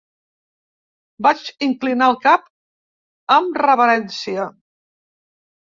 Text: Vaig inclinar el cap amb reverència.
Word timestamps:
Vaig 1.27 1.43
inclinar 1.67 2.09
el 2.13 2.17
cap 2.25 2.49
amb 3.39 3.63
reverència. 3.67 4.51